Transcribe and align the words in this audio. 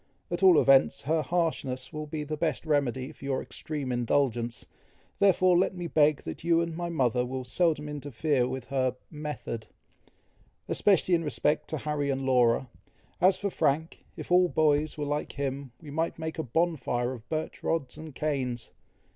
At 0.31 0.41
all 0.41 0.59
events, 0.59 1.03
her 1.03 1.21
harshness 1.21 1.93
will 1.93 2.07
be 2.07 2.23
the 2.23 2.35
best 2.35 2.65
remedy 2.65 3.11
for 3.11 3.23
your 3.23 3.39
extreme 3.39 3.91
indulgence; 3.91 4.65
therefore 5.19 5.55
let 5.55 5.75
me 5.75 5.85
beg 5.85 6.23
that 6.23 6.43
you 6.43 6.59
and 6.59 6.75
my 6.75 6.89
mother 6.89 7.23
will 7.23 7.43
seldom 7.43 7.87
interfere 7.87 8.47
with 8.47 8.65
her 8.69 8.95
'method,' 9.11 9.67
especially 10.67 11.13
in 11.13 11.23
respect 11.23 11.67
to 11.69 11.77
Harry 11.77 12.09
and 12.09 12.23
Laura. 12.23 12.67
As 13.21 13.37
for 13.37 13.51
Frank, 13.51 14.03
if 14.17 14.31
all 14.31 14.47
boys 14.49 14.97
were 14.97 15.05
like 15.05 15.33
him, 15.33 15.71
we 15.79 15.91
might 15.91 16.17
make 16.17 16.39
a 16.39 16.43
bonfire 16.43 17.13
of 17.13 17.29
birch 17.29 17.61
rods 17.61 17.95
and 17.95 18.15
canes. 18.15 18.71